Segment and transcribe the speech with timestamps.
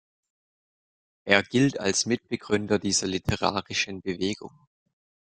[1.25, 4.67] Er gilt als Mitbegründer dieser literarischen Bewegung.